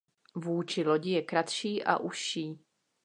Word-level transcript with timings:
Vůči 0.35 0.83
lodi 0.83 1.09
je 1.11 1.21
kratší 1.21 1.83
a 1.83 1.97
užší. 1.97 2.59